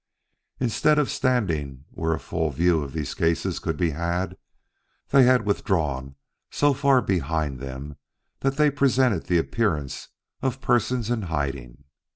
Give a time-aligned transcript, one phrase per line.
[0.59, 4.35] Instead of standing where a full view of these cases could be had,
[5.09, 6.15] they had withdrawn
[6.49, 7.95] so far behind them
[8.39, 10.07] that they presented the appearance
[10.41, 11.83] of persons in hiding.